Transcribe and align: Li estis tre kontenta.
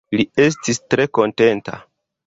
Li 0.19 0.23
estis 0.45 0.81
tre 0.95 1.07
kontenta. 1.19 1.81